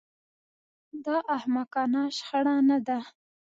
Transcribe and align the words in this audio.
دا 1.05 1.17
احمقانه 1.37 2.03
شخړه 2.17 2.55
نه 2.69 2.77
ده 2.87 2.99